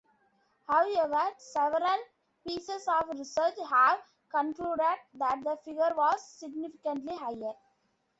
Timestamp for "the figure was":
5.43-6.27